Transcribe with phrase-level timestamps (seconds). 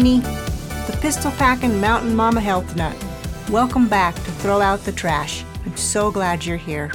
[0.00, 2.96] the pistol packing mountain mama health nut.
[3.50, 5.44] Welcome back to Throw Out the Trash.
[5.66, 6.90] I'm so glad you're here.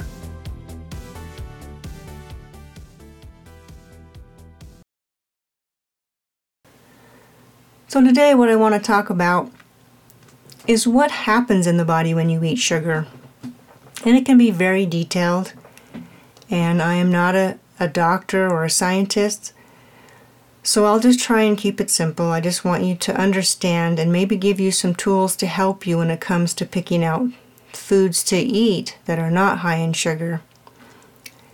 [7.86, 9.52] So, today, what I want to talk about
[10.66, 13.06] is what happens in the body when you eat sugar.
[14.04, 15.52] And it can be very detailed,
[16.50, 19.52] and I am not a, a doctor or a scientist,
[20.66, 22.26] so I'll just try and keep it simple.
[22.32, 25.98] I just want you to understand and maybe give you some tools to help you
[25.98, 27.28] when it comes to picking out
[27.72, 30.40] foods to eat that are not high in sugar.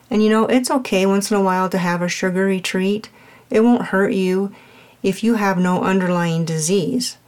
[0.09, 3.11] And you know, it's okay once in a while to have a sugary treat.
[3.50, 4.55] It won't hurt you
[5.03, 7.19] if you have no underlying disease.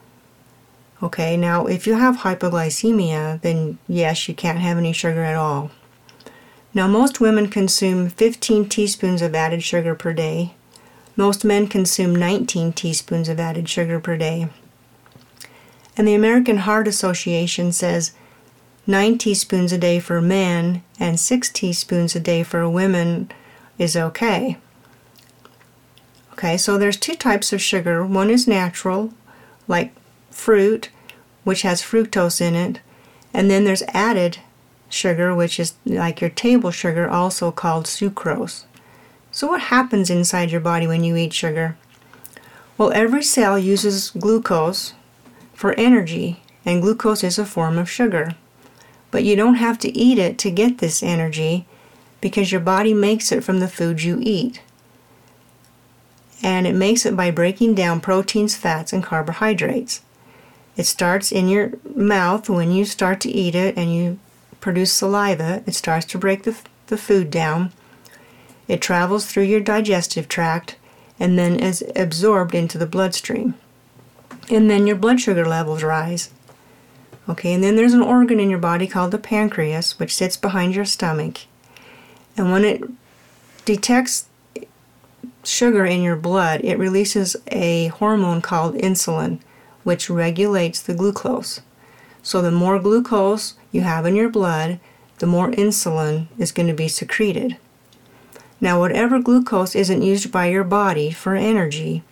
[1.02, 5.70] Okay, now if you have hypoglycemia, then yes, you can't have any sugar at all.
[6.72, 10.54] Now, most women consume 15 teaspoons of added sugar per day.
[11.16, 14.48] Most men consume 19 teaspoons of added sugar per day.
[15.96, 18.12] And the American Heart Association says
[18.86, 23.30] 9 teaspoons a day for men and 6 teaspoons a day for women
[23.78, 24.58] is okay.
[26.32, 28.04] Okay, so there's two types of sugar.
[28.04, 29.14] One is natural,
[29.68, 29.94] like
[30.30, 30.90] fruit,
[31.44, 32.80] which has fructose in it,
[33.32, 34.38] and then there's added
[34.88, 38.64] sugar, which is like your table sugar, also called sucrose.
[39.34, 41.76] So, what happens inside your body when you eat sugar?
[42.78, 44.94] Well, every cell uses glucose
[45.52, 48.36] for energy, and glucose is a form of sugar.
[49.10, 51.66] But you don't have to eat it to get this energy
[52.20, 54.62] because your body makes it from the food you eat
[56.40, 60.02] and it makes it by breaking down proteins, fats, and carbohydrates.
[60.76, 64.18] It starts in your mouth when you start to eat it and you
[64.60, 65.64] produce saliva.
[65.66, 66.56] It starts to break the,
[66.86, 67.72] the food down.
[68.68, 70.76] It travels through your digestive tract
[71.18, 73.54] and then is absorbed into the bloodstream.
[74.50, 76.30] And then your blood sugar levels rise.
[77.28, 80.74] Okay, and then there's an organ in your body called the pancreas, which sits behind
[80.74, 81.40] your stomach.
[82.36, 82.82] And when it
[83.64, 84.26] detects
[85.42, 89.40] sugar in your blood, it releases a hormone called insulin,
[89.84, 91.60] which regulates the glucose.
[92.22, 94.80] So, the more glucose you have in your blood,
[95.18, 97.56] the more insulin is going to be secreted.
[98.64, 102.02] Now, whatever glucose isn't used by your body for energy,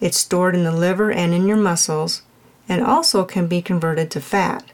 [0.00, 2.22] it's stored in the liver and in your muscles,
[2.66, 4.64] and also can be converted to fat.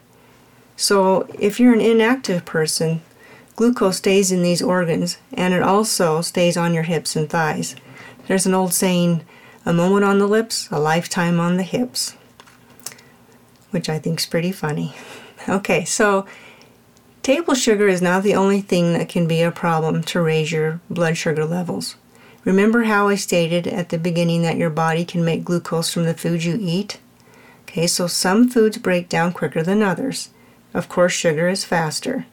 [0.77, 3.01] So, if you're an inactive person,
[3.57, 7.75] Glucose stays in these organs and it also stays on your hips and thighs.
[8.29, 9.25] There's an old saying
[9.67, 12.15] a moment on the lips, a lifetime on the hips,
[13.73, 14.95] which I think is pretty funny.
[15.49, 16.27] Okay, so
[17.23, 20.81] table sugar is not the only thing that can be a problem to raise your
[20.89, 21.97] blood sugar levels.
[22.45, 26.15] Remember how I stated at the beginning that your body can make glucose from the
[26.15, 26.99] food you eat?
[27.63, 30.31] Okay, so some foods break down quicker than others.
[30.73, 32.27] Of course, sugar is faster.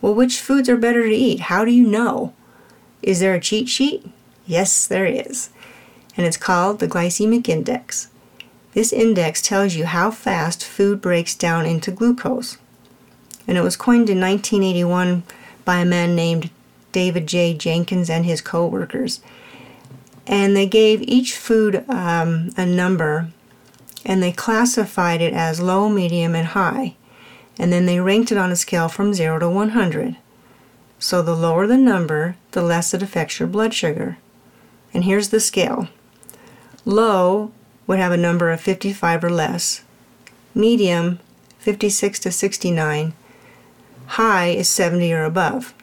[0.00, 1.40] Well, which foods are better to eat?
[1.40, 2.34] How do you know?
[3.02, 4.06] Is there a cheat sheet?
[4.46, 5.50] Yes, there is.
[6.16, 8.08] And it's called the glycemic index.
[8.72, 12.58] This index tells you how fast food breaks down into glucose.
[13.46, 15.22] And it was coined in 1981
[15.64, 16.50] by a man named
[16.92, 17.54] David J.
[17.54, 19.20] Jenkins and his co workers.
[20.26, 23.28] And they gave each food um, a number
[24.04, 26.96] and they classified it as low, medium, and high
[27.58, 30.16] and then they ranked it on a scale from 0 to 100.
[30.98, 34.18] So the lower the number, the less it affects your blood sugar.
[34.92, 35.88] And here's the scale
[36.84, 37.52] low
[37.86, 39.82] would have a number of 55 or less,
[40.54, 41.18] medium,
[41.58, 43.12] 56 to 69,
[44.06, 45.74] high is 70 or above.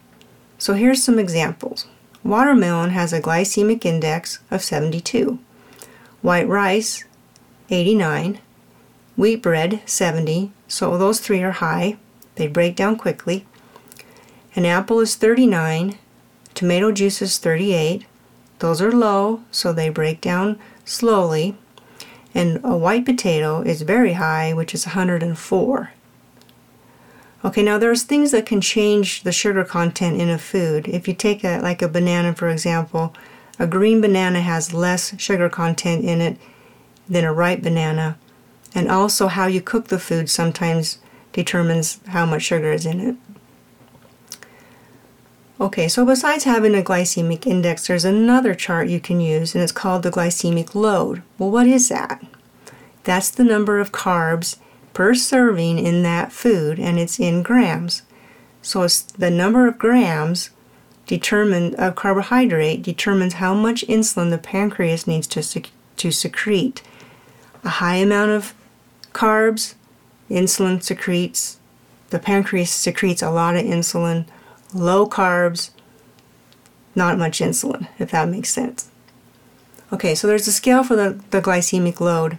[0.57, 1.87] So here's some examples.
[2.23, 5.39] Watermelon has a glycemic index of 72,
[6.21, 7.03] white rice,
[7.69, 8.39] 89,
[9.17, 11.97] wheat bread, 70, so those three are high.
[12.35, 13.45] They break down quickly.
[14.55, 15.97] An apple is 39.
[16.53, 18.05] Tomato juice is 38.
[18.59, 21.55] Those are low, so they break down slowly.
[22.35, 25.91] And a white potato is very high, which is 104.
[27.43, 30.87] Okay, now there's things that can change the sugar content in a food.
[30.87, 33.15] If you take a, like a banana, for example,
[33.57, 36.37] a green banana has less sugar content in it
[37.09, 38.17] than a ripe banana
[38.73, 40.99] and also how you cook the food sometimes
[41.33, 43.15] determines how much sugar is in it.
[45.59, 49.71] Okay, so besides having a glycemic index, there's another chart you can use, and it's
[49.71, 51.21] called the glycemic load.
[51.37, 52.23] Well, what is that?
[53.03, 54.57] That's the number of carbs
[54.93, 58.03] per serving in that food, and it's in grams.
[58.61, 60.49] So it's the number of grams
[61.07, 66.81] determined of carbohydrate determines how much insulin the pancreas needs to, sec- to secrete.
[67.63, 68.53] a high amount of
[69.13, 69.75] carbs,
[70.29, 71.59] insulin secretes,
[72.09, 74.25] the pancreas secretes a lot of insulin,
[74.73, 75.71] low carbs,
[76.95, 78.89] not much insulin, if that makes sense.
[79.93, 82.37] Okay, so there's a scale for the, the glycemic load.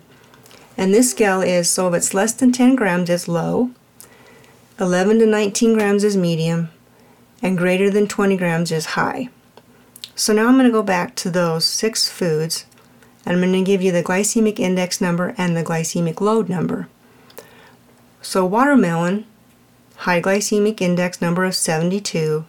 [0.76, 3.70] And this scale is so if it's less than 10 grams, it's low,
[4.78, 6.70] 11 to 19 grams is medium,
[7.42, 9.28] and greater than 20 grams is high.
[10.14, 12.66] So now I'm going to go back to those six foods
[13.24, 16.88] and I'm going to give you the glycemic index number and the glycemic load number.
[18.20, 19.26] So watermelon,
[19.96, 22.44] high glycemic index number of 72,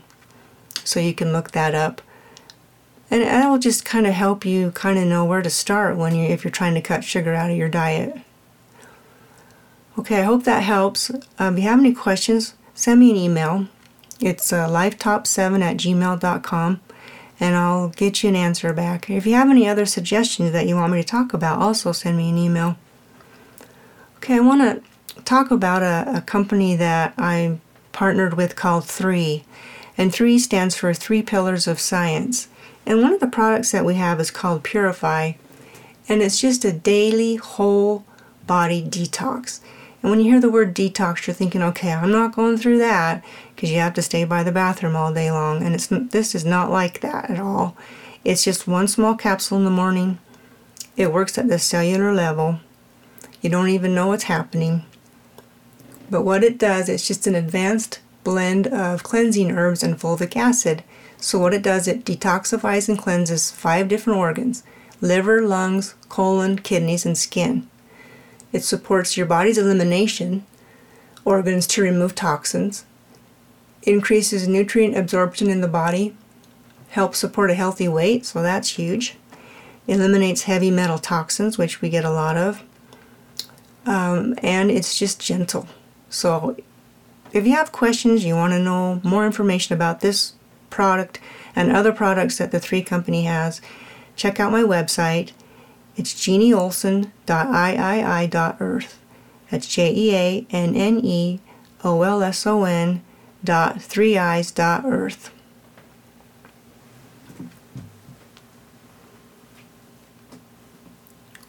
[0.83, 2.01] so you can look that up.
[3.12, 6.15] And that will just kind of help you kind of know where to start when
[6.15, 8.18] you if you're trying to cut sugar out of your diet.
[9.98, 11.12] Okay, I hope that helps.
[11.39, 13.68] Um, if you have any questions, send me an email
[14.19, 16.81] it's uh, lifetop7 at gmail.com
[17.39, 19.09] and I'll get you an answer back.
[19.09, 22.18] If you have any other suggestions that you want me to talk about, also send
[22.18, 22.77] me an email.
[24.25, 27.60] Okay, I want to talk about a, a company that I
[27.92, 29.44] partnered with called Three.
[30.00, 32.48] And Three stands for Three Pillars of Science.
[32.88, 35.33] And one of the products that we have is called Purify.
[36.10, 38.04] And it's just a daily whole
[38.48, 39.60] body detox.
[40.01, 43.24] And when you hear the word detox, you're thinking, okay, I'm not going through that
[43.56, 45.62] because you have to stay by the bathroom all day long.
[45.62, 47.77] And it's this is not like that at all.
[48.24, 50.18] It's just one small capsule in the morning.
[50.98, 52.62] It works at the cellular level.
[53.45, 54.85] You don't even know what's happening.
[56.09, 60.83] But what it does, it's just an advanced blend of cleansing herbs and fulvic acid.
[61.17, 64.63] So what it does, it detoxifies and cleanses five different organs
[64.99, 67.69] liver, lungs, colon, kidneys, and skin.
[68.51, 70.43] It supports your body's elimination
[71.23, 72.83] organs to remove toxins,
[73.83, 76.17] increases nutrient absorption in the body,
[76.89, 79.17] helps support a healthy weight, so that's huge,
[79.87, 82.63] eliminates heavy metal toxins, which we get a lot of,
[83.86, 85.68] um, and it's just gentle.
[86.10, 86.58] So
[87.34, 90.34] if you have questions, you want to know more information about this
[90.70, 91.20] product
[91.56, 93.62] and other products that the Three Company has,
[94.15, 95.32] check out my website
[95.98, 99.00] it's jeanneolson.iii.earth.
[99.50, 101.39] That's J E A N N E
[101.84, 103.01] O L S O N
[103.44, 105.32] dot three eyes dot earth.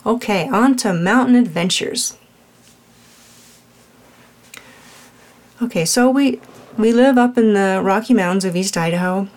[0.04, 2.16] Okay, on to mountain adventures.
[5.62, 6.38] Okay, so we
[6.76, 9.28] we live up in the Rocky Mountains of East Idaho,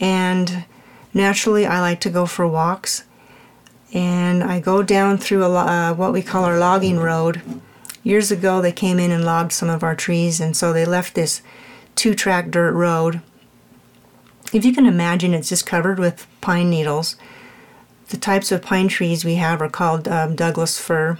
[0.00, 0.64] and
[1.14, 3.04] naturally I like to go for walks
[3.92, 7.42] and I go down through a, uh, what we call our logging road.
[8.02, 11.14] Years ago, they came in and logged some of our trees, and so they left
[11.14, 11.42] this
[11.94, 13.20] two track dirt road.
[14.52, 17.14] If you can imagine, it's just covered with pine needles.
[18.08, 21.18] The types of pine trees we have are called um, Douglas fir.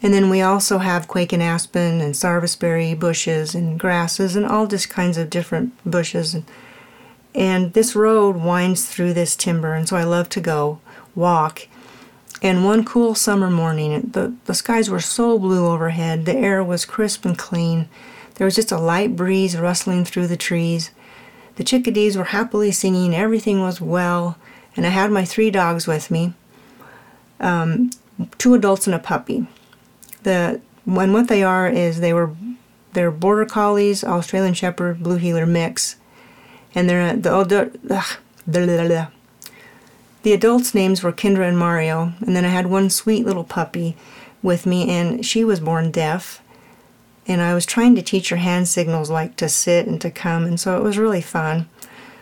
[0.00, 4.66] And then we also have quake and aspen and sarvisberry bushes and grasses and all
[4.66, 6.34] just kinds of different bushes.
[6.34, 6.44] And,
[7.34, 10.80] and this road winds through this timber, and so I love to go
[11.14, 11.66] walk.
[12.40, 16.84] And one cool summer morning, the, the skies were so blue overhead, the air was
[16.84, 17.88] crisp and clean.
[18.36, 20.92] There was just a light breeze rustling through the trees.
[21.56, 24.38] The chickadees were happily singing, everything was well,
[24.76, 26.34] and I had my three dogs with me
[27.40, 27.90] um,
[28.38, 29.46] two adults and a puppy.
[30.28, 32.36] The when what they are is they were
[32.92, 35.96] they're border collies, Australian Shepherd, Blue Heeler mix,
[36.74, 37.72] and they're uh, the older.
[40.22, 43.96] The adults' names were Kendra and Mario, and then I had one sweet little puppy
[44.42, 46.42] with me, and she was born deaf.
[47.26, 50.44] And I was trying to teach her hand signals like to sit and to come,
[50.44, 51.70] and so it was really fun.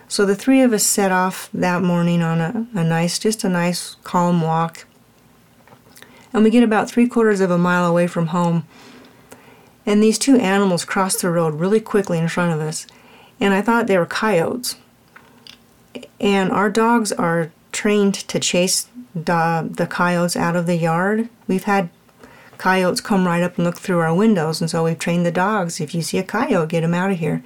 [0.07, 3.49] So the three of us set off that morning on a, a nice, just a
[3.49, 4.85] nice, calm walk.
[6.33, 8.65] And we get about three quarters of a mile away from home,
[9.85, 12.85] and these two animals crossed the road really quickly in front of us,
[13.39, 14.75] and I thought they were coyotes.
[16.19, 21.29] And our dogs are trained to chase the, the coyotes out of the yard.
[21.47, 21.89] We've had
[22.57, 25.79] coyotes come right up and look through our windows, and so we've trained the dogs.
[25.79, 27.43] If you see a coyote, get him out of here.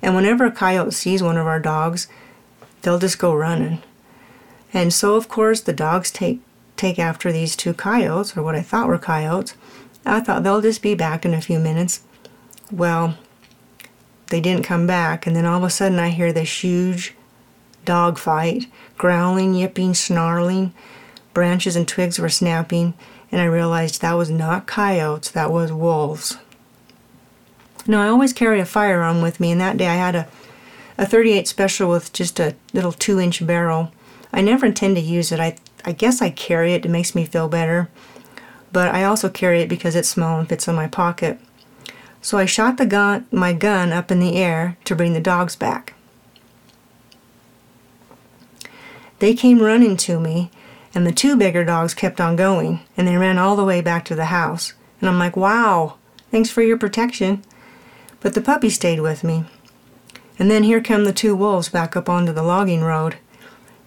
[0.00, 2.08] And whenever a coyote sees one of our dogs,
[2.82, 3.82] they'll just go running.
[4.72, 6.40] And so, of course, the dogs take
[6.80, 9.54] take after these two coyotes, or what I thought were coyotes.
[10.06, 12.00] I thought they'll just be back in a few minutes.
[12.72, 13.16] Well,
[14.28, 17.14] they didn't come back, and then all of a sudden I hear this huge
[17.84, 20.72] dog fight, growling, yipping, snarling.
[21.34, 22.94] Branches and twigs were snapping,
[23.30, 26.38] and I realized that was not coyotes, that was wolves.
[27.86, 30.28] Now, I always carry a firearm with me, and that day I had a,
[30.98, 33.92] a 38 special with just a little two inch barrel.
[34.32, 35.40] I never intend to use it.
[35.40, 37.88] I, I guess I carry it, it makes me feel better.
[38.72, 41.40] But I also carry it because it's small and fits in my pocket.
[42.22, 45.56] So I shot the gun, my gun up in the air to bring the dogs
[45.56, 45.94] back.
[49.18, 50.50] They came running to me,
[50.94, 54.04] and the two bigger dogs kept on going, and they ran all the way back
[54.06, 54.74] to the house.
[55.00, 55.96] And I'm like, wow,
[56.30, 57.42] thanks for your protection.
[58.20, 59.44] But the puppy stayed with me.
[60.38, 63.16] And then here come the two wolves back up onto the logging road.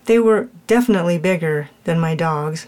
[0.05, 2.67] They were definitely bigger than my dogs,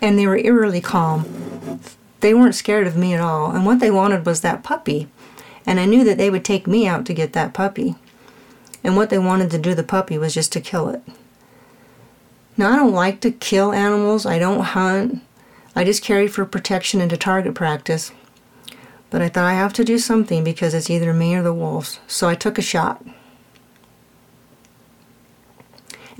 [0.00, 1.80] and they were eerily calm.
[2.20, 5.08] They weren't scared of me at all, and what they wanted was that puppy.
[5.66, 7.96] And I knew that they would take me out to get that puppy
[8.82, 11.02] and what they wanted to do the puppy was just to kill it.
[12.56, 15.22] Now, I don't like to kill animals, I don't hunt,
[15.74, 18.12] I just carry for protection and to target practice.
[19.08, 22.00] But I thought I have to do something because it's either me or the wolves,
[22.06, 23.04] so I took a shot.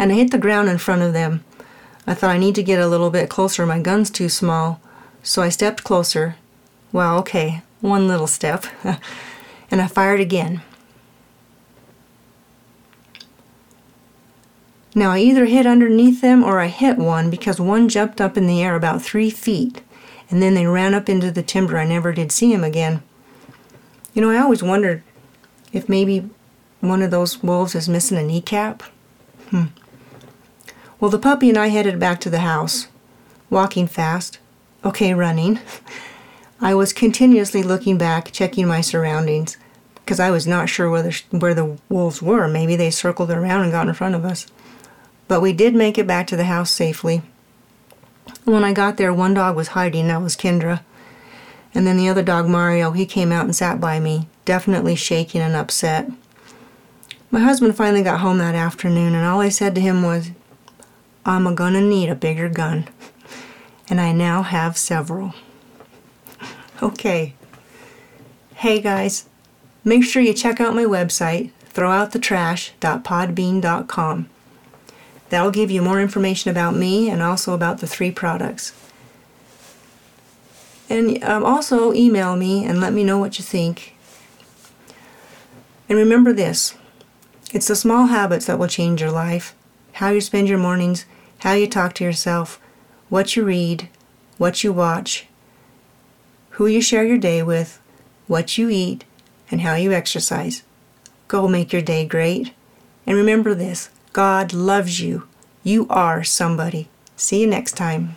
[0.01, 1.45] And I hit the ground in front of them.
[2.07, 4.81] I thought I need to get a little bit closer, my gun's too small,
[5.23, 6.37] so I stepped closer.
[6.91, 8.65] Well, okay, one little step.
[9.71, 10.63] and I fired again.
[14.95, 18.47] Now, I either hit underneath them or I hit one because one jumped up in
[18.47, 19.83] the air about three feet
[20.31, 21.77] and then they ran up into the timber.
[21.77, 23.03] I never did see him again.
[24.15, 25.03] You know, I always wondered
[25.75, 26.31] if maybe
[26.81, 28.83] one of those wolves is missing a kneecap.
[29.51, 29.65] Hmm.
[31.01, 32.89] Well, the puppy and I headed back to the house,
[33.49, 34.39] walking fast,
[34.85, 35.59] okay, running.
[36.61, 39.57] I was continuously looking back, checking my surroundings,
[39.95, 42.47] because I was not sure whether, where the wolves were.
[42.47, 44.47] Maybe they circled around and got in front of us.
[45.27, 47.23] But we did make it back to the house safely.
[48.45, 50.83] When I got there, one dog was hiding, that was Kendra.
[51.73, 55.41] And then the other dog, Mario, he came out and sat by me, definitely shaking
[55.41, 56.11] and upset.
[57.31, 60.33] My husband finally got home that afternoon, and all I said to him was,
[61.25, 62.89] I'm gonna need a bigger gun.
[63.89, 65.35] And I now have several.
[66.83, 67.35] Okay.
[68.55, 69.27] Hey guys,
[69.85, 74.29] make sure you check out my website, throwoutthetrash.podbean.com.
[75.29, 78.73] That'll give you more information about me and also about the three products.
[80.89, 83.95] And um, also email me and let me know what you think.
[85.89, 86.75] And remember this
[87.53, 89.55] it's the small habits that will change your life
[89.95, 91.07] how you spend your mornings,
[91.39, 92.61] how you talk to yourself,
[93.09, 93.89] what you read,
[94.39, 95.27] what you watch,
[96.51, 97.81] who you share your day with,
[98.27, 99.05] what you eat,
[99.51, 100.63] and how you exercise.
[101.29, 102.53] Go make your day great.
[103.07, 105.27] And remember this God loves you.
[105.63, 106.89] You are somebody.
[107.17, 108.17] See you next time.